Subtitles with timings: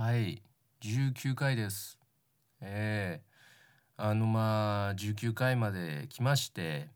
[0.00, 0.40] はい。
[0.80, 1.98] 19回です。
[2.60, 6.88] えー、あのまあ19回まで来まして、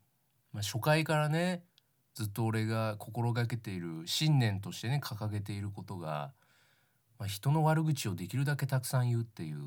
[0.52, 1.64] まあ、初回からね
[2.14, 6.32] ずっと俺が心がけている信念としてね掲げていることが、
[7.18, 9.58] まあ、人の悪口をできるだけたくさん言うっていう、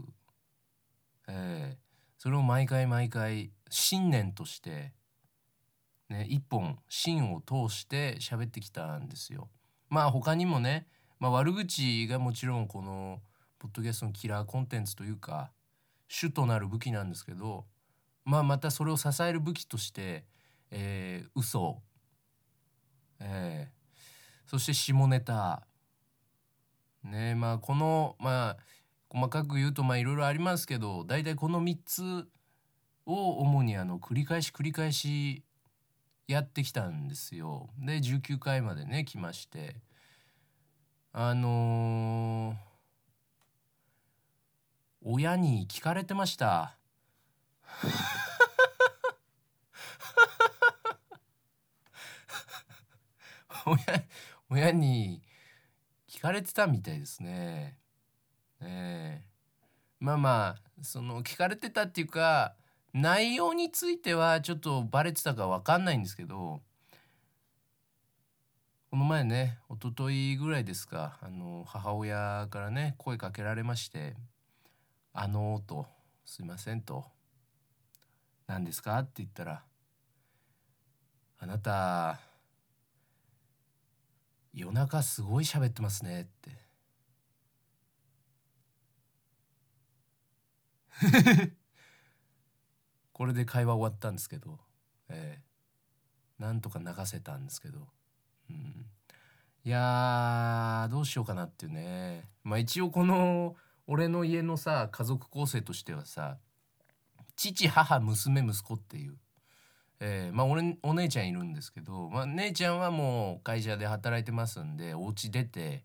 [1.28, 1.78] えー、
[2.18, 4.94] それを毎回毎回信念として
[6.08, 9.50] ね一本芯を通して喋ってきたんですよ。
[9.90, 10.88] まあ他にもね、
[11.20, 13.22] まあ、悪口がもちろんこの
[13.60, 15.52] ポッドキャストのキラーコンテンツというか
[16.08, 17.66] 主となる武器なんですけど、
[18.26, 20.26] まあ、またそれを支える武器として、
[20.72, 21.82] えー、嘘、
[23.20, 25.66] えー、そして下ネタ
[27.04, 28.58] ねまあこのまあ
[29.10, 32.28] 細かく言うとまあいろいろありますけど大体この3つ
[33.06, 35.44] を主にあの繰り返し繰り返し
[36.28, 37.70] やってきたんですよ。
[37.78, 39.76] で19回までね来まして
[41.18, 42.56] あのー、
[45.02, 46.76] 親に聞かれてました。
[53.66, 53.78] 親
[54.50, 55.22] 親に
[56.10, 57.78] 聞かれてたみたいですね。
[58.60, 59.26] えー、
[60.02, 62.58] まあまあその聞かれてたっていうか
[62.92, 66.62] 内容についてはちょっとバレてたか分かんないんですけど
[68.96, 74.16] この前ね一昨日ぐらいですかあの母親からね声かけられまして
[75.12, 75.86] 「あの」と
[76.24, 77.04] 「すいません」と
[78.48, 79.66] 「何ですか?」って言ったら
[81.40, 82.22] 「あなた
[84.54, 86.58] 夜中すごい喋ってますね」って。
[93.12, 94.58] これで会話終わったんですけど、
[95.10, 97.90] えー、なんとか流せたんですけど、
[98.50, 103.56] いやどうしようかなっていうねまあ一応この
[103.88, 106.38] 俺の家のさ家族構成としてはさ
[107.36, 109.16] 父母娘息子っていう、
[110.00, 115.84] えー、まあ俺お姉ちゃんいるんですけど、まあ、姉ちゃんはもう会社で働いてますんでお家出て、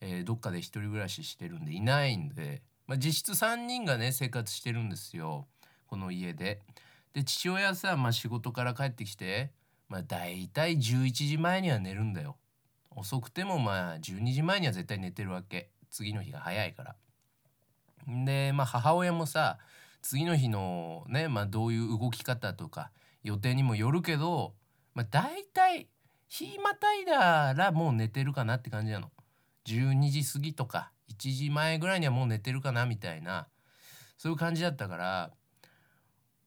[0.00, 5.46] えー、どっかで一人暮らししてるんでいないんで、まあ、実質3人がね生活してるんですよ。
[5.86, 6.60] この家で。
[7.14, 9.50] で父親さ、まあ、仕事から帰ってきて、
[9.88, 12.36] まあ、大体11時前には寝るんだよ。
[12.90, 16.96] 遅くてもまあ12時前には絶対寝てるわけ次の日が早いから。
[18.06, 19.58] でまあ母親もさ
[20.02, 22.90] 次の日のね、まあ、どういう動き方とか
[23.22, 24.54] 予定にもよるけど、
[24.94, 25.88] まあ、大体
[26.28, 29.10] 日またいだらもう寝てるかなって感じなの。
[29.66, 33.48] 12時過ぎとか1時前ぐらいにはもう寝てるかなみたいな
[34.16, 35.30] そういう感じだったから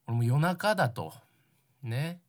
[0.08, 1.14] 俺も夜中だと
[1.84, 2.22] ね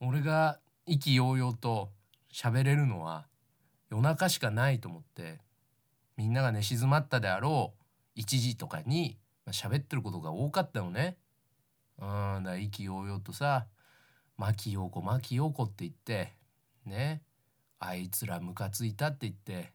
[0.00, 1.90] 俺が意気揚々と
[2.32, 3.26] 喋れるのは
[3.90, 5.38] 夜中しかないと思って
[6.16, 7.74] みんなが寝静まったであろ
[8.16, 9.18] う1時とかに
[9.50, 11.16] 喋ってることが多かったのね。
[11.98, 12.04] う
[12.40, 13.66] んだ意気揚々とさ
[14.38, 16.32] 「牧陽子牧陽子」って言って
[16.86, 17.22] ね
[17.78, 19.72] あいつらムカついたって言って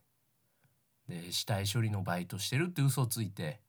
[1.07, 3.61] で死体処理のバイトしてるって嘘ついて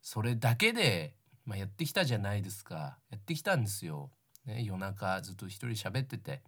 [0.00, 1.16] それだけで
[1.46, 4.10] まあ、やってきたじゃないですかやってきたんですよ、
[4.46, 6.42] ね、夜中ずっと一人喋ってて。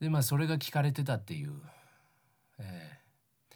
[0.00, 1.52] でまあそれが聞かれてたっていう、
[2.58, 3.54] えー、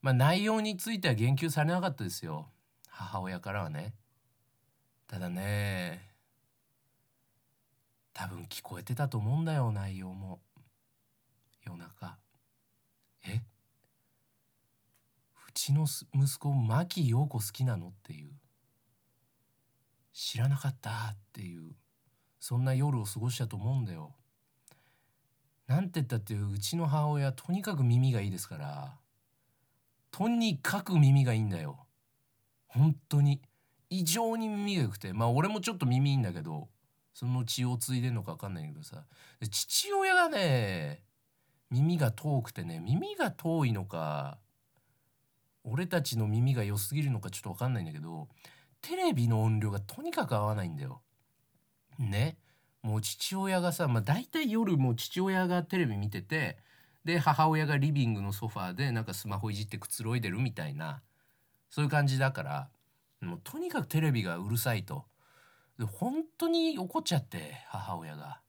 [0.00, 2.48] まあ内容については言及されなかったですよ。
[2.88, 3.94] 母親からはね。
[5.06, 6.08] ただね
[8.14, 10.40] 多分聞こえてたと思うんだよ内容も。
[11.66, 12.16] 夜中。
[13.26, 13.42] え？
[15.46, 17.88] うちの息子牧陽子好きなの？
[17.88, 18.30] っていう。
[20.14, 21.72] 知らなかったっていう
[22.38, 24.14] そんな夜を過ごしたと思うんだよ。
[25.66, 28.98] なんて言ったってうちの母親とにかく耳がいいですから
[30.10, 31.86] とにかく耳がいいんだよ。
[32.68, 33.40] 本当に
[33.90, 36.68] 異常に耳が良くてまあ俺もちょっと耳いいんだけど
[37.12, 39.04] その血を継いでんのか分かんないけどさ
[39.50, 41.02] 父親がね
[41.70, 44.38] 耳が遠くてね耳が遠いのか
[45.64, 48.28] 俺たちの耳が良すぎるのかちょっと分かんないんだけど
[48.86, 51.00] テレビの音量がとにかく合わないんだよ。
[51.98, 52.36] ね。
[52.82, 56.58] もう父親がさ、まあ、大体夜もう父親がテレビ見てて
[57.04, 61.02] で母親がリビングのソファーでなんかスマホいじってくつろいでるみたいな
[61.70, 62.68] そういう感じだから
[63.22, 65.06] もうとにかくテレビがうるさいと。
[65.78, 68.40] で本当に怒っちゃって母親が。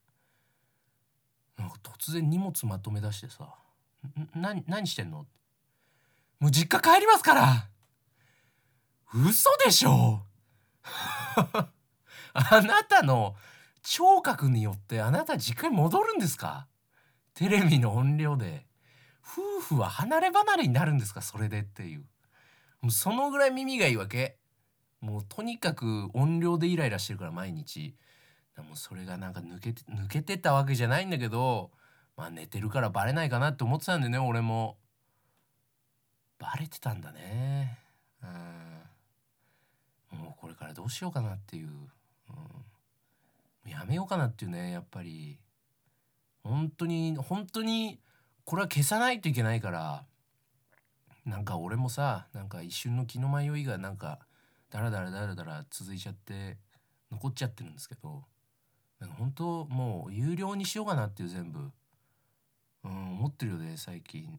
[1.56, 3.54] なんか突然荷物まとめ出してさ
[4.36, 5.26] 「何何してんの?」
[6.38, 7.68] もう実家帰りますから
[9.14, 10.25] 嘘でしょ？
[12.32, 13.34] あなたの
[13.82, 16.66] 聴覚によってあなた実家に戻るんですか？
[17.34, 18.66] テレビの音量で。
[19.22, 21.20] 夫婦は離れ離れになるんですか？
[21.20, 22.04] それでっていう。
[22.80, 24.38] もうそのぐらい耳がいいわけ。
[25.00, 27.96] もうとにかく音量でイライラしてるから毎日。
[28.56, 31.70] もうそれがなんか抜けて抜けてたわけじゃないんだけど
[32.16, 34.78] まあ寝てるからバレないかなって思ってたんでね俺も。
[36.38, 37.78] バレてたんだね。
[38.22, 38.65] うん。
[40.56, 41.68] からどうしようかなっていう、
[43.64, 45.38] うん、やめようかなっていうねやっぱり。
[46.42, 47.98] 本当に本当に
[48.44, 50.04] これは消さないといけないから。
[51.24, 54.20] なんか俺もさなんか一瞬の気の迷いがなんか
[54.70, 56.56] ダラダラダラダラ続いちゃって
[57.10, 58.24] 残っちゃってるんですけど。
[58.98, 61.70] なんか本当もう有料にしようかなっていう全部、
[62.84, 64.38] うん、思ってるよね最近。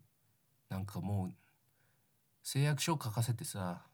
[0.69, 1.33] なんかもう
[2.43, 3.85] 誓約書を書かせてさ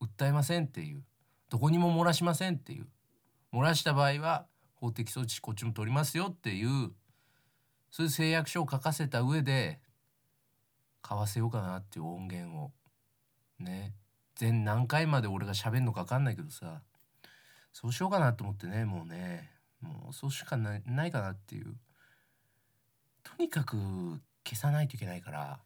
[0.00, 1.02] 訴えませんっていう。
[1.50, 2.86] どこにも漏らしませんっていう。
[3.52, 6.92] 漏らした場合は法的措置こっちも取りますよっていう
[7.90, 9.80] そういう誓約書を書かせた上で
[11.00, 12.72] 買わせようかなっていう音源を。
[13.58, 13.94] ね。
[14.34, 16.82] 全何回まで俺が喋るのか分かんないけどさ。
[17.72, 19.50] そうしようかなと思ってねもうね。
[19.80, 21.76] もうそうしかないないかなっていう。
[23.22, 23.76] とにかく
[24.44, 25.58] 消さないといけないから。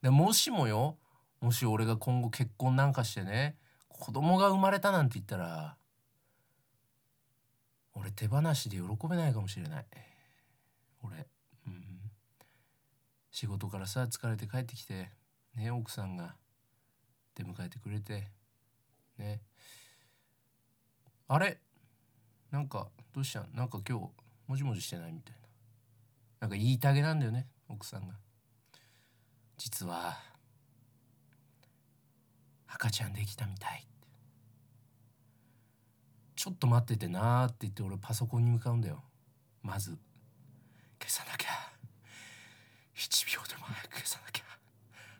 [0.00, 0.96] でもしもよ
[1.40, 3.56] もし俺が今後結婚なんかしてね
[3.96, 5.76] 子供が生まれたなんて言ったら
[7.94, 9.86] 俺手放しで喜べないかもしれない。
[11.02, 11.26] 俺。
[11.66, 11.84] うん
[13.30, 15.10] 仕事からさ疲れて帰ってきて
[15.56, 16.34] ね奥さんが
[17.34, 18.28] 出迎えてくれて
[19.18, 19.40] ね。
[21.26, 21.58] あれ？
[22.50, 23.48] なんかどうしたん？
[23.54, 24.08] なんか今日
[24.46, 25.38] もじもじしてないみたいな。
[26.40, 28.14] なんか言いたげなんだよね奥さんが。
[29.56, 30.18] 実は
[32.74, 33.86] 赤ちゃんできたみたい。
[36.34, 39.02] ちょっと待っててなって言って俺パソコンに向かうんだよ。
[39.62, 39.96] まず。
[41.00, 41.50] 消さなきゃ。
[42.96, 44.44] 1秒でも早く消さなきゃ。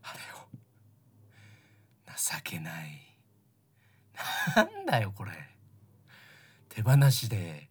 [0.03, 0.49] あれよ。
[2.17, 3.01] 情けない。
[4.56, 5.33] なんだよこれ。
[6.69, 7.69] 手放しで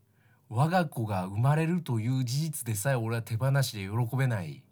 [0.48, 4.64] 我が子が生まれるという事実でさえ俺は手放しで喜べない。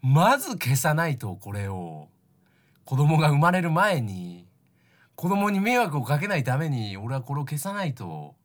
[0.00, 2.08] まず消さないとこれを。
[2.86, 4.46] 子供が生まれる前に
[5.16, 8.36] 子供に迷惑をかけないために俺はこれを消さないと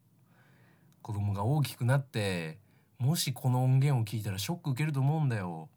[1.03, 2.57] 子供が大きくなって
[2.97, 5.69] もしこの音源を聞いたらショック受けると思うんだよ。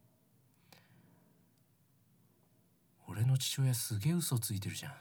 [3.06, 4.92] 俺の父親すげえ嘘ついてるじゃん。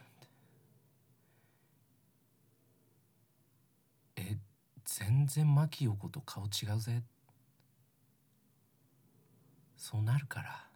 [4.18, 4.38] え
[4.86, 7.02] 全然牧陽子と顔違うぜ。
[9.78, 10.73] そうなるから。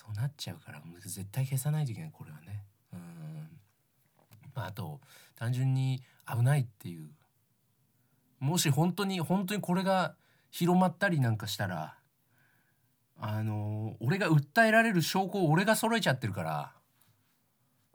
[0.00, 2.64] そうなっちゃうから絶対消さないといけないこれはね。
[2.94, 3.50] うん。
[4.54, 4.98] まあと
[5.36, 7.10] 単純に危ないっていう。
[8.38, 10.14] もし本当に本当にこれが
[10.50, 11.98] 広まったりなんかしたら
[13.18, 16.72] あの俺が訴えられる証拠を俺が揃えちゃってるから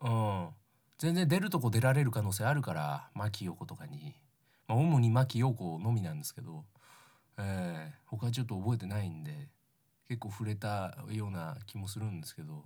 [0.03, 0.49] うん。
[0.99, 4.13] 全然出るとこ出られる可能性あるから牧陽子とかに、
[4.67, 6.65] まあ、主に牧陽子のみなんですけど、
[7.39, 9.54] えー、他ちょっと覚えてないんで。
[10.07, 12.65] 結構触れたような気もするんですけど、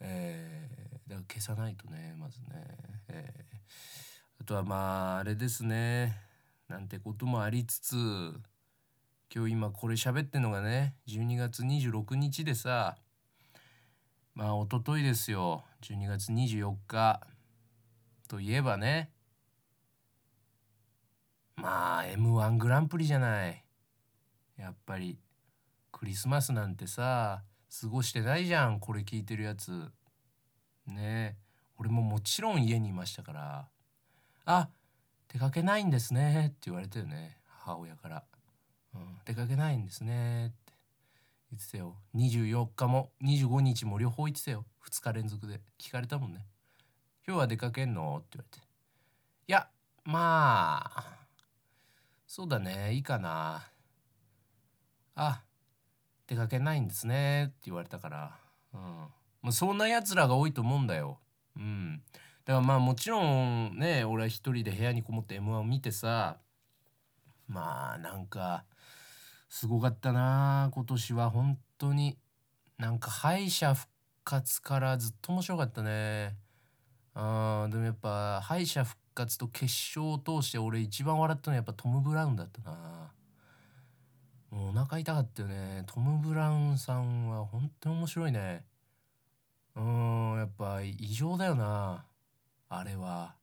[0.00, 2.46] えー、だから消さないとねまずね、
[3.08, 6.16] えー、あとはまああれですね。
[6.68, 7.94] なんてこともありつつ
[9.34, 12.96] 今日今これ喋ってんのがね12月26日でさ
[14.34, 15.64] まあ一昨日ですよ。
[15.82, 17.20] 12月24日。
[18.26, 19.10] といえばね
[21.56, 23.64] まあ m 1グランプリじゃない。
[24.56, 25.18] やっぱり
[26.04, 27.44] クリスマスなんてさ
[27.80, 29.90] 過ごしてないじゃんこれ聞いてるやつ。
[30.86, 30.98] ね。
[30.98, 31.36] え
[31.78, 33.68] 俺ももちろん家にいましたから
[34.44, 34.68] 「あ
[35.32, 38.22] 出かけないんですね」って言われたよね母親から
[38.94, 40.74] 「うん、出かけないんですね」って
[41.52, 41.96] 言ってたよ。
[42.14, 44.66] 24日も25日も両方言ってたよ。
[44.86, 45.62] 2日連続で。
[45.78, 46.46] 聞かれたもんね。
[47.26, 48.66] 今日は出かけんの?」って言われて
[49.48, 49.70] 「いや
[50.04, 51.26] まあ
[52.26, 53.70] そうだねいいかな。
[55.14, 55.42] あ
[56.26, 58.38] 出かけないんですね」って言われたから、
[58.72, 59.10] うん、も
[59.48, 61.18] うそんなやつらが多いと思うんだよ。
[61.56, 62.02] うん、
[62.44, 66.38] だからまあもちろんね俺は一人で部屋にこもって m 1を見てさ
[67.46, 68.64] まあなんか
[69.48, 72.18] すごかったな今年は本当に。
[72.76, 73.90] なんか敗者復
[74.24, 76.36] 活からずっと面白かったね。
[77.14, 83.12] あでもやっぱ敗者復活と決勝を通して俺一番笑ったのはやっぱトム・ブラウンだったな。
[84.54, 85.82] もうお腹痛かったよね。
[85.88, 88.64] トム・ブラウンさんは本当に面白いね。
[89.74, 92.06] うーんやっぱ異常だよな。
[92.68, 93.34] あれは。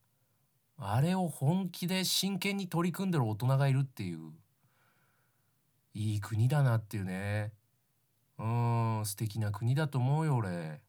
[0.77, 4.19] あれを本気で真剣に取り組んでる大人がいるっていう。
[5.93, 7.51] いい国だなっていうね。
[8.39, 10.79] うん素敵な国だと思うよ俺。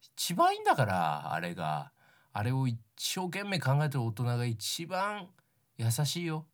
[0.00, 1.90] 一番いいんだからあれが。
[2.32, 5.26] あれを一生懸命考えてる大人が一番
[5.78, 6.46] 優しいよ。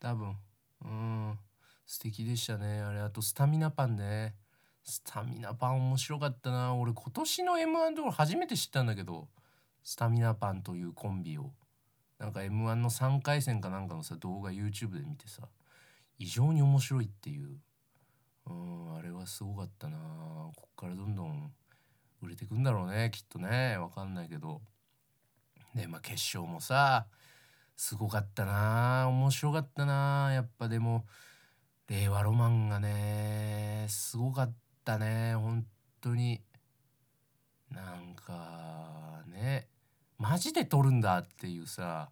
[0.00, 0.36] 多分。
[0.84, 1.38] うん。
[1.86, 2.80] 素敵でしたね。
[2.80, 4.34] あれあとスタミナパンね。
[4.82, 6.74] スタミナパン面白かったな。
[6.74, 9.28] 俺今年の m 1で初めて知ったんだけど
[9.82, 11.52] スタミナパンというコンビを。
[12.18, 15.42] なんか m 1の3回戦かなんかのさ動画 YouTube で見てさ
[16.18, 17.56] 異常に面白いっていう。
[18.48, 19.98] うんあれはすごかったな。
[20.56, 21.52] こっからどんどん
[22.22, 23.76] 売れてくんだろうねきっとね。
[23.78, 24.60] わかんないけど。
[25.74, 27.06] でまあ決勝もさ
[27.76, 29.06] すごかったな。
[29.08, 30.30] 面白かったな。
[30.32, 31.06] やっぱでも
[31.88, 34.52] 令和ロマンがねすごかっ
[34.84, 35.64] たね本
[36.00, 36.40] 当に。
[37.70, 39.68] なんかね
[40.18, 42.10] マジで撮るんだっていうさ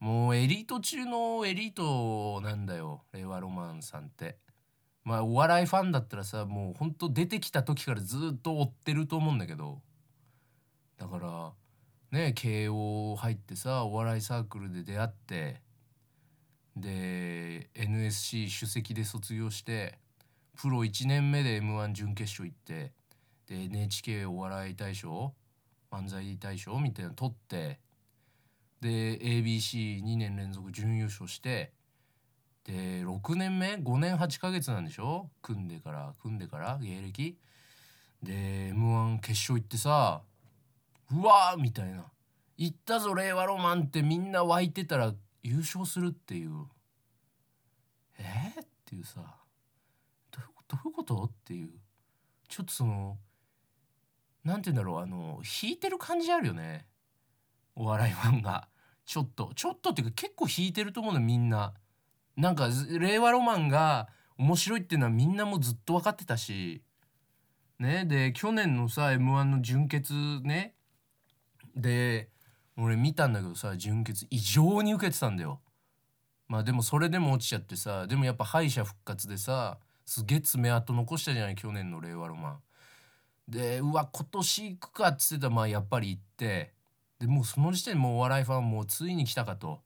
[0.00, 4.38] もうエリート中のエリートなんだよ令和ロマンさんって。
[5.02, 9.80] まあお笑いファンだったらさもうほんと出てきた時からずっと追ってると思うんだけど。
[10.98, 11.52] だから
[12.10, 15.63] ね慶応入ってさお笑いサークルで出会って
[16.76, 19.98] で NSC 首席で卒業して
[20.60, 22.92] プロ1年目で m 1準決勝行って
[23.46, 25.32] で NHK お笑い大賞
[25.92, 27.78] 漫才大賞みたいなの取って
[28.80, 31.72] で ABC2 年連続準優勝して
[32.64, 35.28] で6年目5年8ヶ月なんでしょ？
[35.42, 37.36] 組んでから組んでから芸歴。
[38.22, 40.22] で m 1決勝行ってさ
[41.12, 42.04] うわーみたいな
[42.56, 45.12] 「行ったぞ令和ロマン」ってみんな湧いてたら
[45.44, 46.66] 優勝するっていう。
[48.18, 49.20] えー、っていうさ。
[50.32, 51.22] どういうこと？
[51.24, 51.70] っていう。
[52.48, 53.18] ちょっとその
[54.42, 55.02] 何て言うんだろう。
[55.02, 56.86] あの引いてる感じあるよね。
[57.76, 58.68] お笑いファンが。
[59.04, 59.52] ちょっと。
[59.54, 61.74] ちょっとっていうか結構引いてると思うのみんな。
[62.36, 64.08] なんか令和ロマンが
[64.38, 66.82] 面白いっていうのはみんなもずっと分かってたし。
[67.78, 68.06] ね？
[68.06, 70.74] で去年のさ m 1の準決ね？
[71.76, 72.30] で
[72.76, 75.60] 俺見たんだけどさ準決異常に受けてたんだよ。
[76.48, 82.58] まあでもそれでも落ちちゃってさでもやっぱ敗者復活でさすげえ爪痕残したじゃない去年の令和ロマン。
[83.48, 86.72] でうわ今年行くかっつってたらまあやっぱり行って。
[87.20, 89.80] でもうその時点でもうお笑いファンもうついに来たかと。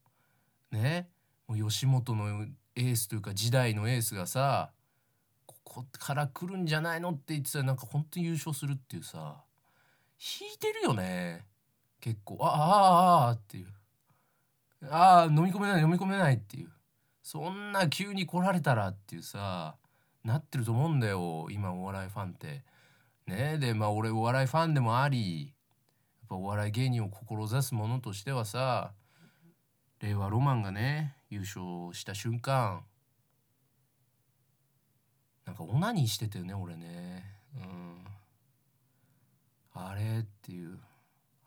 [0.73, 1.09] ね。
[1.47, 4.71] もう吉本のエースというか時代のエースがさ
[5.47, 9.37] ここから来るんじゃないのって言ってたらなんか本当に優勝するっていうさ。
[10.41, 11.45] 引いてるよね。
[12.01, 13.67] 結構ああああっていう。
[14.91, 16.71] ああ飲み込めない飲み込めないっていう。
[17.23, 19.77] そんな急に来られたらっていうさ
[20.25, 22.65] なってると思うんだよ今お笑いファンって。
[23.27, 28.93] ねでまあ俺お笑いファンでもありやっぱお笑い芸人を志す者としてはさ
[30.01, 32.83] 令和ロマンがね優勝した瞬間
[35.49, 37.25] なんかオナニーしてたよね俺ね。
[37.57, 38.05] うん。
[39.73, 40.79] あれっていう。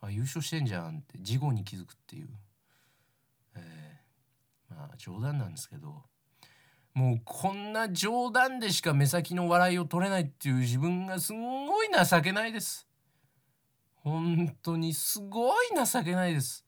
[0.01, 2.29] あ優勝してんじゃんって事後に気づくっていう。
[3.55, 6.03] えー、まあ冗談なんですけど
[6.93, 12.87] もうこんな冗談でしか目先の笑いを取れないっていう自分がすんごい情けないです。
[14.03, 16.65] 本当にすごい情けないです。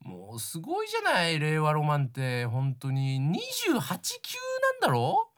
[0.00, 1.38] もうすごいじゃない？
[1.38, 2.46] 令和ロマンって。
[2.46, 5.30] 本当に28級なんだろ？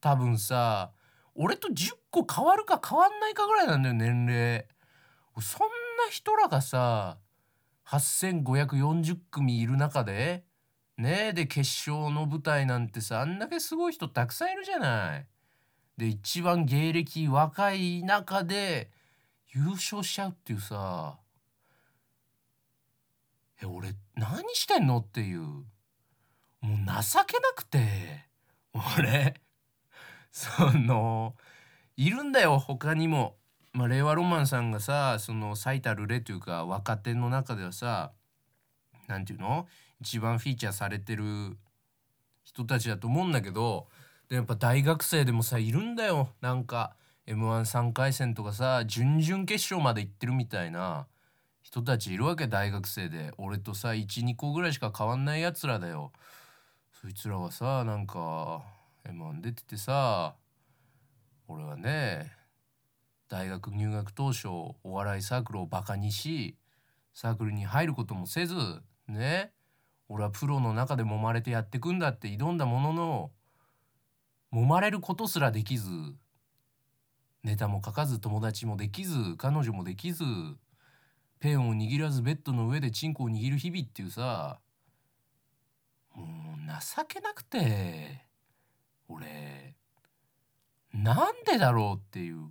[0.00, 0.92] 多分さ
[1.34, 4.66] 俺と10個変わるか変わんないかぐらいなんだよ年齢。
[5.40, 5.68] そん
[5.98, 7.18] な人らがさ
[7.86, 10.44] 8540組いる中で
[10.96, 15.26] ねえで決勝の舞台なんてさあんだけすごい人たくさんいるじゃない。
[15.96, 18.90] で一番芸歴若い中で
[19.52, 21.18] 優勝しちゃうっていうさ
[23.60, 25.64] え俺何してんのっていうも
[26.62, 28.28] う情けなくて
[28.96, 29.34] 俺
[30.30, 31.34] その
[31.96, 33.37] いるんだよ他にも。
[33.78, 38.10] まあ、令和ロマンさんがさその最たる例というか若手の中ではさ
[39.06, 39.68] 何て言うの？
[40.00, 41.56] 一番フィーチャーされてる
[42.42, 43.86] 人たちだと思うんだけど
[44.28, 46.30] でやっぱ大学生でもさいるんだよ。
[46.40, 51.06] なんか m 1 3回戦とかさ準々決勝まで行ってるみたいな
[51.62, 53.32] 人たちいるわけ大学生で。
[53.38, 56.10] 俺とさ12個ぐらいしか変わんないやつらだよ。
[57.00, 58.62] そいつらはさなんか
[59.08, 60.34] m 1出ててさ
[61.46, 62.32] 俺はね
[63.28, 66.56] 大学入学当初お笑いサークルをバカにし
[67.12, 68.54] サークルに入ることもせず
[69.06, 69.52] ね
[70.08, 73.30] 俺はプロの中で揉まれてやってくんだって挑んだものの
[74.52, 75.90] 揉まれることすらできず
[77.44, 80.24] ネタも書かず友達もできず彼女もできず
[81.38, 84.58] ペンを握らずベッドの上でチンコを握る日々っていうさ
[86.14, 86.26] もう
[86.96, 88.24] 情けなくて
[89.06, 89.74] 俺
[90.94, 92.50] なんでだろうっていう。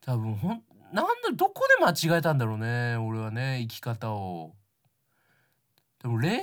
[0.00, 4.54] 多分ほんなんだどこで間違えたんだろうね俺はね生き方を。
[6.02, 6.42] でも令和ロ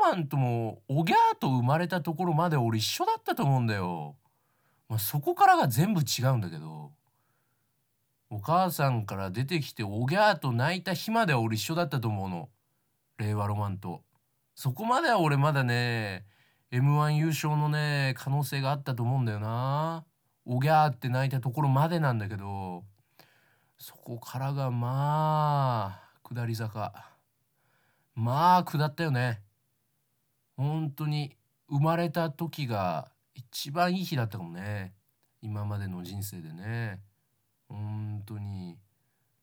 [0.00, 4.16] マンともおぎゃーと生まれたところまで俺一緒だったと思うんだよ、
[4.88, 6.92] まあ、そこからが全部違うんだけど。
[8.30, 12.48] お母さんから出てきておぎゃーと泣いた日までは俺一緒だったと思うの。
[13.18, 14.02] 令和ロマンと。
[14.56, 16.24] そこまでは俺まだね
[16.70, 20.04] m 1優勝のね可能性があったと思うんだよな。
[20.46, 22.84] おぎゃーって泣いたところまでなんだけど。
[23.78, 26.92] そこからがまあ下り坂。
[28.14, 29.42] まあ下ったよね。
[30.56, 31.36] 本当に
[31.68, 34.94] 生まれた時が一番いい日だったかもね。
[35.42, 37.00] 今までの人生でね。
[37.68, 38.78] 本当に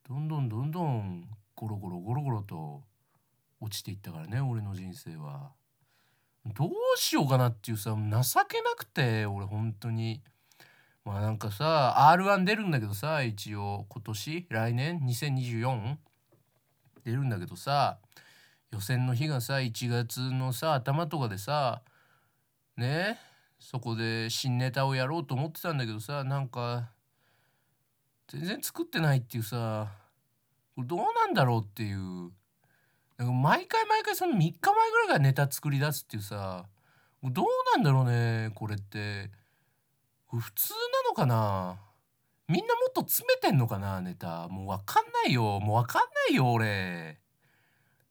[0.08, 2.84] どんどんどんどんゴロゴロゴロゴロと
[3.60, 5.52] 落ちていったからね俺の人生は。
[6.56, 7.98] どうしようかなっていうさ情
[8.46, 10.24] けなくて俺本当に。
[11.04, 14.48] まあなんかさ R1 出るんだけどさ一応今年？
[14.50, 15.96] 来年？2024
[17.04, 17.98] 出るんだけどさ
[18.72, 21.82] 予選の日がさ1月のさ頭とかでさ
[22.78, 23.18] ね？
[23.60, 26.90] そこで新ネタをやろうと思ってたんだけどさなんか
[28.28, 29.88] 全然作ってないっていうさ
[30.76, 32.32] これどうなんだろうっていう。
[33.18, 36.66] なんか毎回毎回その3日前ぐらいからネタ作り出すっていうさ
[37.24, 39.30] どうなんだろうねこれって。
[40.38, 41.80] 普通なのかな？
[42.48, 44.02] みんなもっと詰めてんのかな？
[44.02, 44.48] ネタ。
[44.48, 45.60] もう分かんないよ。
[45.60, 47.20] もう分かんないよ俺。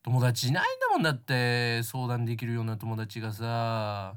[0.03, 4.17] 友達いないんだもんだって相談できるような友達がさ。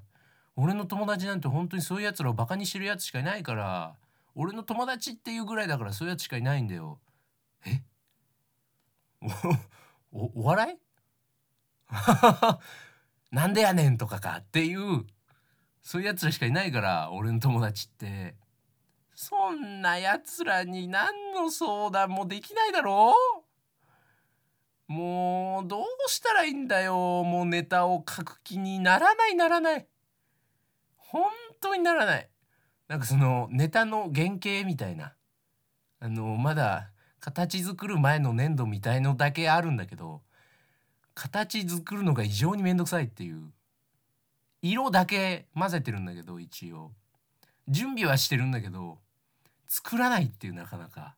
[0.56, 3.96] 俺の友達なんて本当にそういうやつらをバカにしてるやつしかいないから
[4.36, 7.00] 俺の友達っていうぐらいだからそういうやつしかいないんだよ。
[7.66, 7.82] え？
[10.12, 10.78] おお笑い？
[13.32, 15.06] なんでやねんとかかっていう
[15.84, 18.36] そういうやつらしかいないから俺の友達って。
[19.14, 23.14] そんなやつらに何の相談もできないだろ
[24.90, 24.92] う。
[24.92, 27.24] もうどうしたらいいんだよ。
[27.24, 29.88] もうネタを書く気にならないならない。
[30.98, 31.26] 本
[31.62, 32.30] 当にならない。
[32.88, 35.14] なんかそのネタの原型みたいな。
[36.00, 40.22] あのまだ形作る前の粘土みたいのだけあるんだけど
[41.14, 43.52] 形作るのが異常にめんどくさいっていう。
[44.64, 46.94] 色だけ混ぜてるんだけど一応。
[47.68, 48.98] 準備はしてるんだけど
[49.68, 51.16] 作らないっていうなかなか。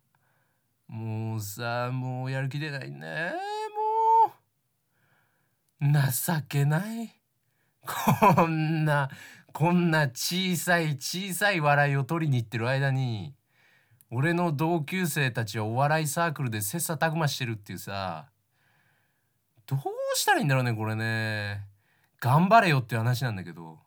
[0.88, 3.34] もうさもうやる気出ないね。
[5.80, 5.94] もう。
[6.12, 7.22] 情けない。
[8.34, 9.12] こんな
[9.54, 13.36] こんな小さい小さい笑いを取りに行ってる間に
[14.10, 18.26] 俺の同級生たちはお笑いサークルで切磋琢磨してるっていうさ。
[19.68, 21.75] どうしたらいいんだろうねこれね。
[22.26, 23.78] 頑張れよって話なんだけど。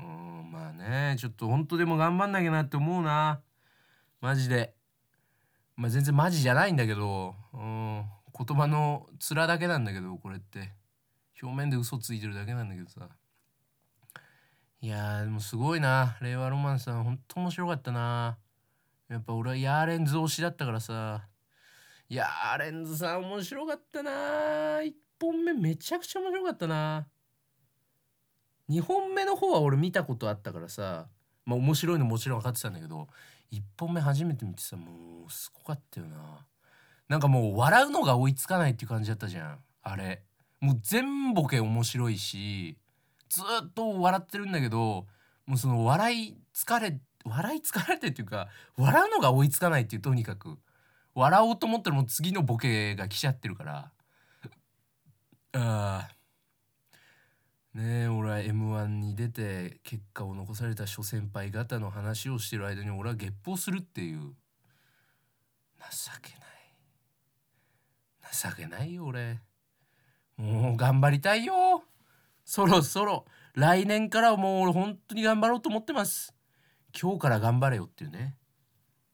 [0.00, 3.40] うんまあねちょっと本当でも頑張んなきゃなって思うな。
[4.20, 4.74] マジで。
[5.76, 7.36] まあ全然マジじゃないんだけど。
[7.52, 8.04] うん
[8.36, 10.72] 言葉の面だけなんだけどこれって。
[11.40, 13.08] 表面で嘘ついてるだけなんだけどさ。
[14.80, 16.16] いやでもすごいな。
[16.20, 18.38] 令和ロマンさんほんと面白かったな。
[19.08, 21.28] やっぱ俺はヤーレンズ推しだったからさ。
[22.08, 24.10] ヤーレンズさん面白かったな。
[24.80, 27.06] 1本目めちゃくちゃ面白かったな。
[28.70, 31.06] 2本目の方は俺見たことあったからさ
[31.44, 33.08] まあ面白いのもちろん分かってたんだけど
[33.52, 36.46] 1本目初めて見てさもうすごかったよな。
[37.08, 39.58] なんかもう笑うのが追いつかないっていう感じだったじゃん。
[39.82, 40.22] あれ。
[40.60, 42.78] もう全ボケ面白いし
[43.28, 45.06] ずっと笑ってるんだけど
[45.46, 50.58] もうその笑い疲れ笑い疲れてっていうか笑うのが追いつかないっていうとにかく。
[51.14, 53.90] 笑おうと思ったらもう次のボケが来ちゃってるから。
[55.52, 56.08] あ
[57.74, 64.20] ねえ俺は m 1に出て結果を残された諸先輩方の話をしてる間に俺はゲップをするっていう。
[65.90, 66.40] 情けない。
[68.32, 69.40] 情けないよ俺。
[70.36, 71.82] もう頑張りたいよ。
[72.44, 73.24] そろそろ。
[73.54, 76.32] 来年からはもう俺本当に頑張ろうと思ってます。
[76.98, 78.36] 今日から頑張れよっていうね。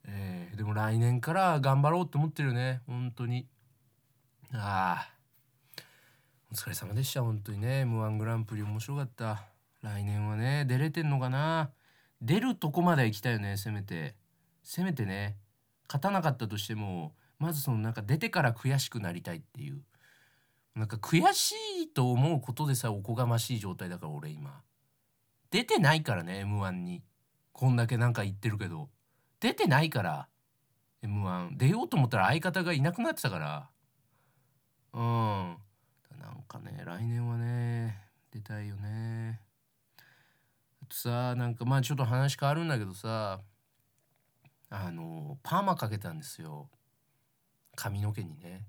[0.06, 2.82] えー、でも来年から頑張ろうと思ってるよね。
[2.86, 3.48] 本当に。
[4.52, 5.19] ああ
[6.52, 7.82] お疲れ様でした本当にね。
[7.82, 9.44] m 1グランプリ面白かった。
[9.82, 11.70] 来年はね出れてんのかな。
[12.20, 14.16] 出るとこまで行きたいよねせめて。
[14.64, 15.36] せめてね
[15.86, 19.80] 勝たなかったとしてもまずそのなんか出てから悔しくなりたいっていう。
[20.74, 24.60] なんか悔しいと思うことでさおこがましい状態だから俺今。
[25.52, 27.04] 出てないからね m 1に。
[27.52, 28.88] こんだけなんか言ってるけど。
[29.38, 30.28] 出てないから
[31.00, 33.70] m 1出ようと思ったら相方がいなくなってたから。
[34.92, 35.56] うん。
[36.20, 37.96] なんかね来年はね
[38.30, 39.40] 出たいよね。
[40.82, 43.40] あとさなんかまあちょっと話変わるんだけどさ
[44.68, 46.68] あのパーマかけたんですよ。
[47.74, 48.66] 髪の毛にね、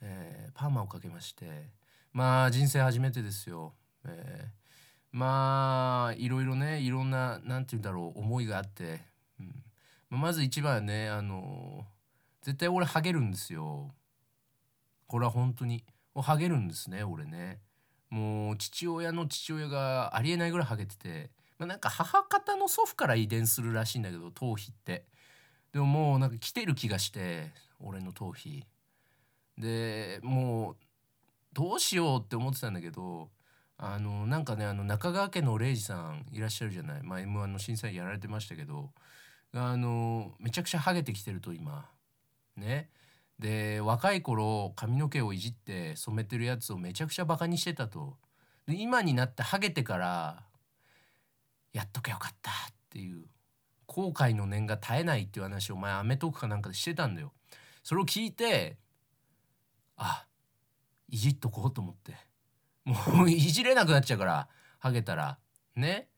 [0.00, 1.76] えー、パーマをかけまして。
[2.12, 4.48] まあ人生初めてですよ、えー、
[5.12, 9.02] まあいろいろねいろんな何て言うんだろう思いがあって、
[9.38, 9.42] う
[10.16, 11.84] ん、まず一番はねあの
[12.42, 13.90] 絶対俺ハゲるんですよ。
[15.06, 15.84] これは本当に。
[16.14, 17.60] をハゲるんですね俺ね。
[18.10, 25.04] もう父親の父親がありえないぐらいハゲてて、まあ、なんか母方の祖父から遺伝するらしいんだけど頭皮って。
[25.72, 28.64] でももうなんか来てる気がして俺の頭皮。
[29.58, 30.76] でもう
[31.52, 33.28] どうしようって思ってたんだけど
[33.76, 38.90] あのなんかねあの中川家の礼二さんいらっしゃるじゃない、まあ、m 1の審査員やられてましたけど。
[39.54, 41.88] あのめちゃくちゃハゲてきてると今。
[42.56, 42.90] ね。
[43.38, 48.16] で若い頃髪の毛をいじって染めてるやつをめちゃくちゃバカにしてたと。
[48.66, 50.42] で今になってハゲてから
[51.72, 52.54] やっとけよかったっ
[52.90, 53.24] ていう
[53.86, 57.32] 後悔の念が絶えないっていう話を前アメトークかなんかでしてたんだよ。
[57.82, 58.76] それを聞いて
[59.96, 60.26] あ
[61.08, 62.16] いじっとこうと思って。
[62.84, 64.48] もういじれなくなっちゃうから
[64.78, 65.38] ハゲたら。
[65.76, 66.08] ね。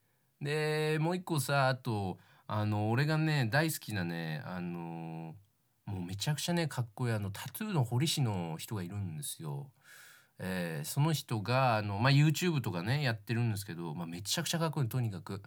[0.41, 5.35] でもう一個さあとあの俺がね大好きなねあの
[5.91, 9.71] もうめちゃくちゃねかっこいいあのタトゥーの彫り師の人がいるんですよ。
[10.39, 15.43] えー、その人があの、まあ、YouTube とかねやってるんですけど、まあ、めちゃくちゃかっこいいとにかく。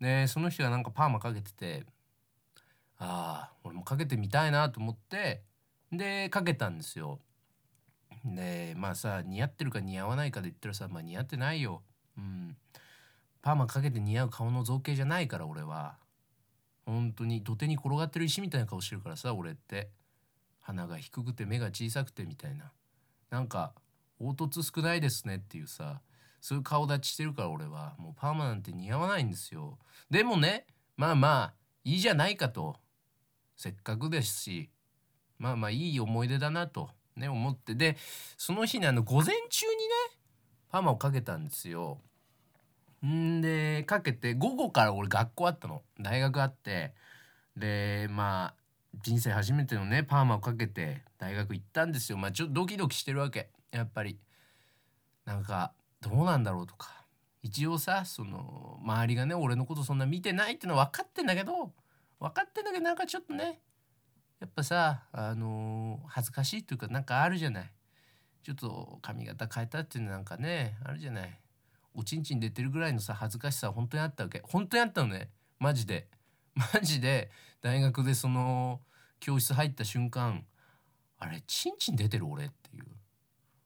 [0.00, 1.86] でその人がなんかパーマかけてて
[2.98, 5.42] ああ俺もかけてみたいなと思って
[5.92, 7.20] でかけたんですよ。
[8.24, 11.82] でまあさ似合ってるか似合わないかで言ったらさまあ似合ってないよ。
[12.18, 12.56] うん。
[13.42, 15.96] パーマかけて似合う顔の造形じゃないから俺は。
[16.86, 19.90] 本当に土手に転がってる石みたいな顔してるからさ俺って。
[20.66, 22.72] 鼻が低くて目が小さくてみたいな。
[23.28, 23.74] なんか
[24.18, 26.00] 凹凸少ないですねっていうさ
[26.40, 29.78] そういう顔立ちしてるから俺はもうパーマなんて似合わないんですよ。
[30.10, 30.66] でもね
[30.96, 32.76] まあまあいいじゃないかと。
[33.56, 34.70] せっかくですし
[35.38, 37.74] まあまあいい思い出だなとね思って。
[37.74, 37.98] で
[38.38, 40.20] その日にあの午前中にね
[40.70, 42.00] パーマをかけたんですよ。
[43.06, 45.82] んでかけて午後から俺学校あったの。
[46.00, 46.94] 大学あって。
[47.56, 48.54] でまあ
[49.02, 52.18] 人生初めてのねパーマをかけて大学行ったんですよ。
[52.18, 53.50] まあちょっとドキドキしてるわけ。
[53.70, 54.18] やっぱり。
[55.24, 57.04] なんかどうなんだろうとか。
[57.42, 61.72] 一応さその周りがね俺のことそんな見てないってのは分かってんだけど
[62.18, 63.60] 分かってんだけどなんかちょっとね
[64.40, 67.70] やっぱさあのー、恥ずかしいっていうかなんかあるじゃない。
[68.42, 71.38] ちょっと髪型変えたっていうのなんかねあるじゃない。
[71.94, 74.42] おちんちん出てるぐらいのさ恥ずかしさ本当にあったわけ。
[74.44, 75.30] 本当にあったのね。
[75.58, 76.08] マジで。
[76.54, 77.30] マジで
[77.62, 78.80] 大学でその
[79.20, 80.44] 教室入った瞬間
[81.18, 82.84] あれちんちん出てる俺っていう。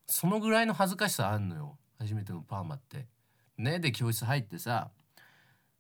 [0.07, 1.79] そのぐらいの恥ずかしさあんのよ。
[1.99, 3.07] 初めてのパーマって。
[3.57, 4.91] ねで教室入ってさ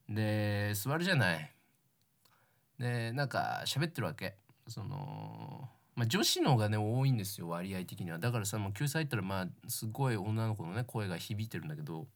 [0.08, 1.54] で座るじゃない。
[2.78, 4.36] でなんか喋ってるわけ。
[4.66, 8.18] そのまあ、女子の方がね多いんですよ割合的には。
[8.18, 12.06] だからさもう教室入ったらまあすごい女の子のね声が響いてるんだけど。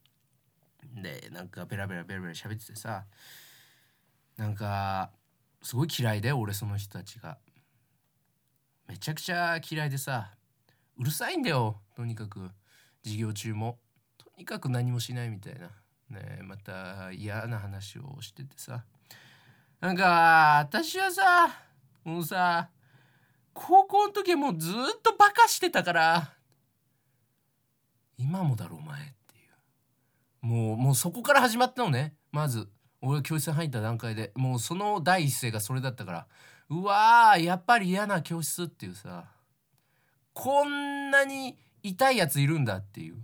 [0.95, 3.05] でなんかベラベラベラベラ喋っててさ
[4.37, 5.11] なんか
[5.63, 7.39] すごい嫌いで俺その人たちが。
[8.89, 10.33] めちゃくちゃ嫌いでさ
[10.99, 12.51] うるさいんだよとにかく。
[13.05, 13.79] 授業中も。
[14.19, 15.71] とにかく何もしないみたいな。
[16.11, 18.85] ねまた嫌な話をしててさ。
[19.81, 21.49] なんか私はさ
[22.05, 22.69] もうさ
[23.53, 26.33] 高校の時もうずっとバカしてたから。
[28.19, 29.15] 今もだろお前。
[30.43, 32.15] もうもうそこから始まったのね。
[32.33, 32.69] まず
[33.01, 34.33] 俺が教室に入った段階で。
[34.35, 36.27] もうその第一声がそれだったから。
[36.69, 39.25] うわーやっぱり嫌な教室っていうさ。
[40.33, 43.17] こんなに痛いやついるんだっていう。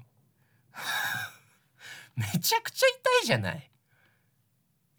[2.15, 3.71] めちゃくちゃ痛いじゃない。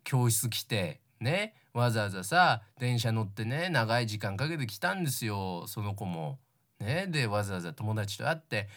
[0.03, 1.55] 教室来てね。
[1.73, 6.39] わざわざさ電車乗ってね長い時間かけて来たんですよその子も。
[6.79, 7.07] ね。
[7.07, 8.67] でわざわざ友達と会って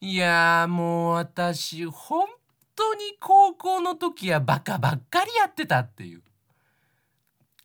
[0.00, 2.37] いやもう私ほん
[2.78, 6.22] 当に高校の時はバカばっかりやってたっていう。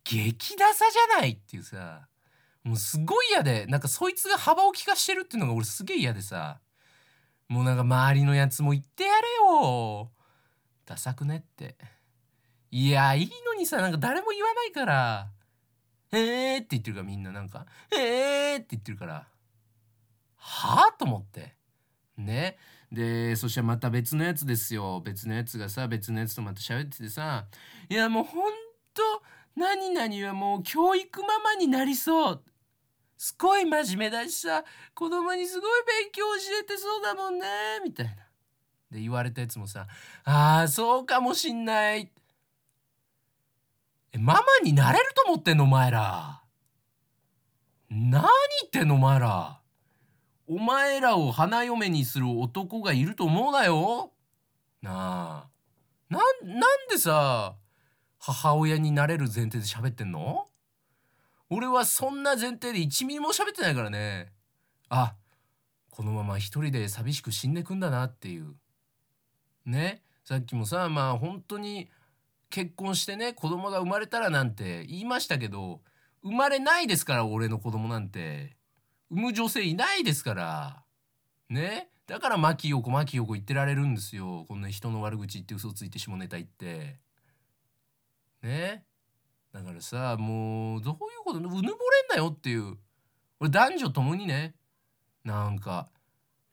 [0.03, 2.07] 激ダサじゃないっていうさ。
[2.63, 6.59] もうすごい嫌でなんかそいつが幅を利かしてるっていうのが俺すげえ嫌でさ。
[7.47, 9.15] もうなんか周りのやつも言ってやれ
[9.53, 10.11] よ。
[10.85, 11.77] ダサくねって。
[12.71, 15.29] いやいいのにさなんか誰も言わないから
[16.11, 19.27] 「へえ」って言ってるからみんななんか「へえ」って言ってるから。
[20.35, 21.55] はあと思って。
[22.17, 22.57] ね。
[22.91, 25.01] でそしてまた別のやつですよ。
[25.01, 27.47] 別のやつがさ別のやつとまた喋っててさ
[27.89, 28.53] 「いやもうほん
[28.93, 29.01] と
[29.55, 32.43] 何々はもう教育ママになりそう」
[33.17, 34.63] すごい真面目だしさ。
[34.93, 37.47] 子供にすごい勉強教えてそうだもんね。
[37.83, 38.11] みたいな。
[38.91, 39.87] で言われたやつもさ
[40.25, 42.11] 「ああそうかもしんない」
[44.13, 46.43] えママになれると思ってんのお前ら。
[47.89, 48.29] 何言
[48.67, 49.62] ってんのお前ら。
[50.47, 54.11] お前らを花嫁にする男がいると思うなよ。
[54.81, 55.49] なあ。
[56.09, 57.55] なんなんでさ
[58.19, 60.47] 母親になれる前提で喋ってんの？
[61.49, 64.31] 俺はそんな前提で1ミリも喋ってないからね。
[64.89, 65.15] あ
[65.89, 68.55] このまま一人で寂しく死んでくんだなっていう。
[69.65, 70.03] ね？
[70.25, 71.89] さっきもさまあ本当に
[72.49, 75.81] 結婚してね子供が生まれたらなんて言いましたけど
[76.21, 78.57] 生まれないですから俺の子供なんて。
[79.13, 80.83] 産む女性いないですから。
[81.47, 81.87] ね。
[82.07, 84.45] だから牧陽子牧陽子言ってられるんですよ。
[84.47, 86.97] こんな人の悪口言って嘘ついて下ネタ言って。
[88.41, 88.83] ね。
[89.53, 91.71] だからさもうどういうことうぬぼれん
[92.09, 92.75] なよっていう。
[93.39, 94.55] 俺男女ともにね。
[95.23, 95.89] なんか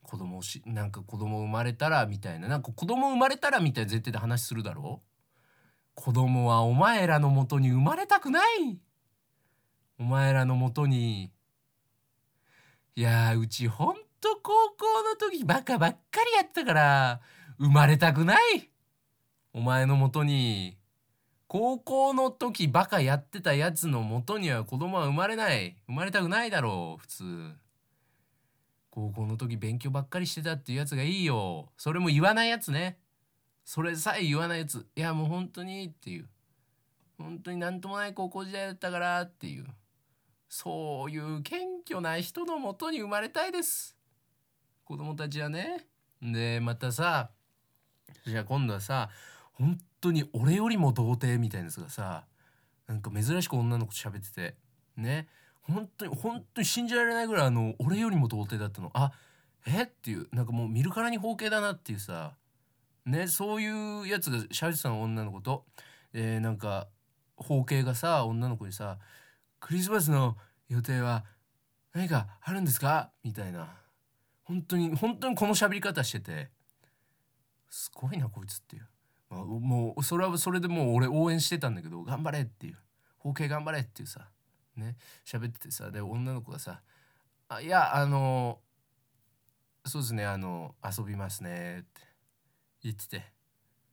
[0.02, 2.48] 子供しなんか子供生まれたらみたいな。
[2.48, 5.02] なんか子供生まれたらみたいな絶対で話するだろ。
[5.94, 8.78] 子供はお前らのもとに生まれたくない。
[9.98, 11.32] お前らのもとに
[13.00, 17.20] いやうちほんと高校の時バカばっかりやったから
[17.58, 18.68] 生まれたくない。
[19.54, 20.76] お前のもとに。
[21.46, 25.78] 高校の時バカやってたやつのもとには子供は生まれない。
[25.86, 27.52] 生まれたくないだろう普通。
[28.90, 31.70] 高校の時勉強ばっかりしてたっていうやつがいいよ。
[31.78, 32.98] それも言わないやつね。
[33.64, 34.86] それさえ言わないやつ。
[34.94, 36.28] いやもう本当にっていう。
[37.16, 39.64] 本当になんともない高校時代だったからっていう。
[40.50, 43.96] そういう謙虚な人のもとに生まれたいです。
[44.84, 45.86] 子供たちはね。
[46.20, 47.30] でまたさ
[48.26, 49.10] じゃあ今度はさ
[49.52, 52.24] 本当に俺よりも童貞みたいなやつがさ
[52.88, 54.56] なんか珍しく女の子と喋ってて
[54.96, 55.28] ね。
[55.62, 58.90] 本当に本当に信じられないぐらいあの俺よりも童貞だったの。
[58.92, 59.12] あ
[59.66, 59.84] え？
[59.84, 60.26] っていう。
[60.32, 62.34] なんかもう見るからに包茎だなっていうさ。
[63.06, 65.64] ねそういうやつが喋ってたの女の子と、
[66.12, 66.88] えー、なんか
[67.36, 68.98] 包茎がさ女の子にさ
[69.60, 70.36] 「クリスマスの
[70.68, 71.24] 予定は
[71.92, 73.76] 何かあるんですか?」みたいな。
[74.44, 76.50] 本当に本当にこの喋り方してて。
[77.68, 78.88] すごいなこいつっていう、
[79.28, 82.78] まあ、もうそれはそれでもう俺応援してたんだけど頑張れっていう。
[83.18, 84.28] 包茎頑張れっていうさ。
[84.74, 84.96] ね。
[85.24, 85.90] 喋っててさ。
[85.92, 86.82] で女の子がさ
[87.48, 88.60] 「あいやあの
[89.86, 92.10] そうですねあの遊びますね」って。
[92.82, 93.32] 言ってて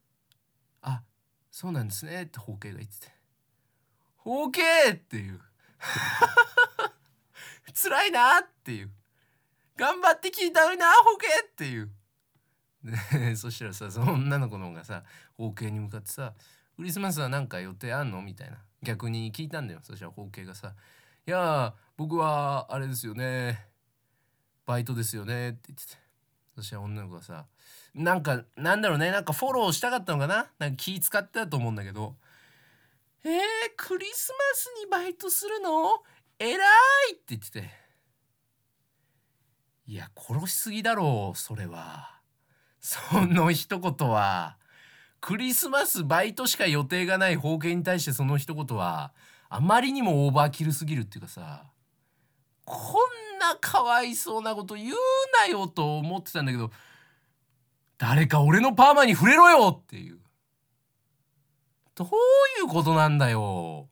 [0.81, 1.03] 「あ
[1.51, 3.13] そうなんですね」って包茎が言ってて
[4.17, 5.41] 「包茎!」っていう。
[7.73, 8.91] 辛いなっていう。
[9.75, 11.91] 頑張って聞いたのにな包茎っていう。
[13.37, 15.03] そしたらさその女の子の方がさ
[15.35, 16.33] 包茎に向かってさ
[16.77, 18.57] 「クリスマスは何か予定あんの?」みたいな。
[18.83, 19.79] 逆に聞いたんだよ。
[19.83, 20.73] そしたら包茎がさ
[21.27, 23.67] 「いや僕はあれですよね。
[24.65, 25.97] バイトですよね」って言ってて。
[26.55, 27.45] そしたら女の子がさ
[27.93, 29.11] なんかなんだろうね。
[29.11, 30.47] なんかフォローしたかったのかな？
[30.57, 32.17] なんか気使ってたと思うんだけど
[33.27, 33.41] 「えー、
[33.75, 36.01] クリスマスにバイトするの？
[36.39, 36.55] 偉い!」
[37.13, 37.69] って言ってて
[39.85, 42.21] いや殺しすぎだろうそれは。
[42.79, 44.57] その一言は。
[45.19, 49.13] クリスマスバイトしか予定がない包茎に対してその一言は。
[49.49, 51.65] あまりにもオーバーキルすぎるっていうかさ。
[52.63, 52.97] こ
[53.35, 54.95] んなかわいそうなこと言う
[55.45, 56.71] なよと思ってたんだけど
[57.97, 60.19] 誰か俺のパーマに触れろよっていう。
[61.97, 62.11] どうい
[62.63, 63.89] うことなんだよ。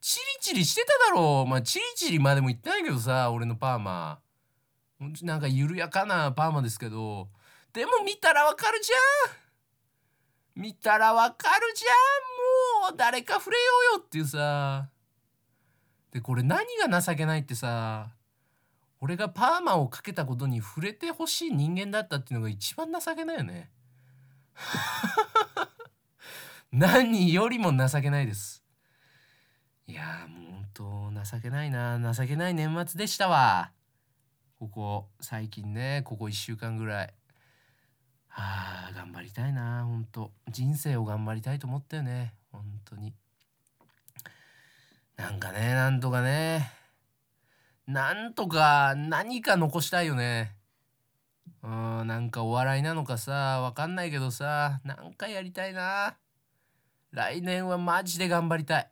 [0.00, 1.44] チリチリしてただろ。
[1.46, 4.18] うまあチリチリまでも言ってないけどさ俺のパーマ。
[5.22, 7.28] なんか緩やかなパーマですけど。
[7.72, 10.60] でも見たらわかるじゃん。
[10.60, 12.90] 見たらわかるじゃん。
[12.90, 14.88] もう誰か触れようよっていうさ。
[16.10, 18.08] でこれ何が情けないってさ。
[19.00, 23.70] 俺がパーマをかけたことに触れてほしい人間だったっていうのが一番情けないよね。
[26.72, 28.62] 何よりも情けないです。
[29.86, 32.12] いやもうほんと情けないな。
[32.12, 33.70] 情けない年末でしたわ。
[34.58, 37.14] ここ最近ねここ1週間ぐらい。
[38.30, 39.84] あー頑張りたいな。
[39.84, 42.34] ほんと人生を頑張りたいと思ったよね。
[42.52, 43.14] 本当に。
[45.16, 46.70] なんかねなんとかね。
[47.86, 50.56] なんとか何か残したいよね。
[51.62, 56.16] うんなんかお笑いなのかさわかんないけどさなんかやりたいな。
[57.12, 58.90] 来年はマジで頑張りたい。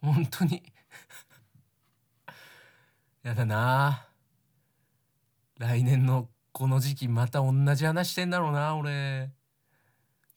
[0.00, 0.62] 本当に。
[3.22, 4.06] やだな。
[5.58, 9.32] 来年のこの時期また同じ話してんだろうな俺。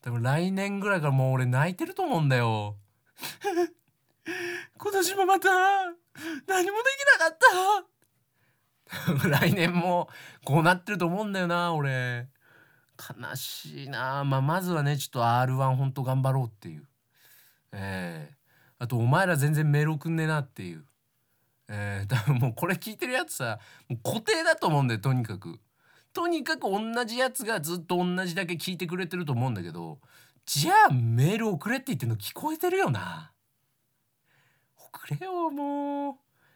[0.00, 2.76] 多分来年ぐらいからもう俺泣いてると思うんだよ。
[4.76, 7.38] 今年もまた何もできなかっ
[9.22, 9.28] た。
[9.28, 10.08] 来年も
[10.44, 12.28] こうなってると思うんだよな俺。
[12.98, 14.24] 悲しいな。
[14.24, 16.86] まあまずはねちょっと R1 ほんと頑張ろうっていう。
[17.72, 18.34] ええ。
[18.38, 18.42] ー
[18.82, 20.84] あとお前ら全然メール送んねえなっていう。
[21.68, 25.60] えー、多分もうこれ聞いてるやつさもう固定だと思うんだよとにかく。
[26.12, 29.98] とにかく同じやつがずっと同じだけ聞いてくれてると思うんだけど
[30.44, 33.32] じゃあメール送れって言ってんの聞こえてるよな。
[34.76, 36.14] 送れよもう。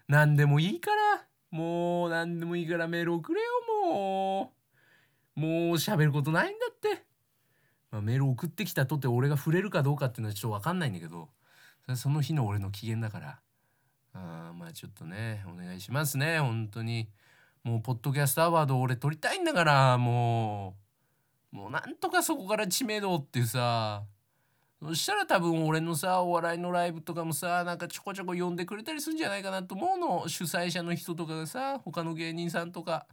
[0.09, 1.26] 何でもいいから。
[1.50, 3.48] もう何でもいいからメール送れよ
[3.92, 4.52] も
[5.37, 5.40] う。
[5.40, 7.05] もう喋ることないんだって、
[7.97, 11.31] まあ、メール送ってきたとて俺が触れるかどうかっていうのはちょっと分かんないんだけど
[11.95, 13.41] その日の俺の機嫌だから。
[14.13, 16.41] あまあちょっとねお願いしますね。
[16.41, 17.09] 本当に。
[17.63, 20.75] もうポッドキャストアワード俺取りたいんだからも
[21.53, 21.57] う。
[21.57, 24.03] もうなんとかそこから知名度っていうさ。
[24.83, 30.29] そしたら多分俺のさお笑いのライブとかもさなんかちょこちょこ呼んでくれたりするんじゃないかなと思うの。
[30.29, 33.07] 主催者の人とかがさ他の芸人さんとか。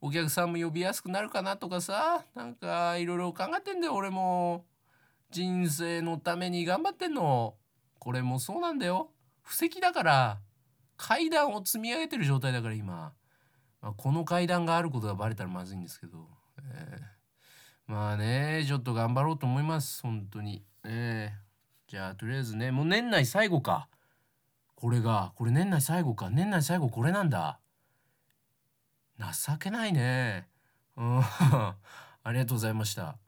[0.00, 4.64] お客さんも呼びやすくなるかなとかさなんかいろいろ考えてんだよ俺も。
[5.30, 7.54] 人生のために頑張ってんの。
[7.98, 9.10] これもそうなんだよ。
[9.42, 10.38] 布石だから
[10.96, 13.12] 階段を積み上げてる状態だから今、
[13.82, 16.28] まあ、この階段があることがバレたらまずいんですけど、
[16.58, 20.02] えー、まあねちょっと頑張ろうと思います。
[20.02, 20.62] 本当に。
[20.84, 23.88] えー、じゃあとりあえずねもう年内最後か。
[24.76, 26.30] これがこれ年内最後か。
[26.30, 27.58] 年内最後これなんだ。
[29.18, 30.48] 情けないね。
[30.96, 31.20] うん。
[32.22, 33.18] ありがとうございました。